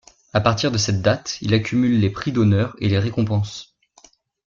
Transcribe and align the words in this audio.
À 0.33 0.41
partir 0.41 0.71
de 0.71 0.79
cette 0.79 1.03
date, 1.03 1.37
il 1.43 1.53
accumule 1.53 1.99
les 1.99 2.09
prix 2.09 2.31
d’honneur 2.31 2.75
et 2.79 2.89
les 2.89 2.97
récompenses. 2.97 3.77